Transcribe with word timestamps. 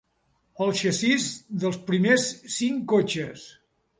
El 0.63 0.71
xassís 0.79 1.27
dels 1.65 1.77
primers 1.91 2.25
cinc 2.57 2.83
cotxes. 2.95 3.45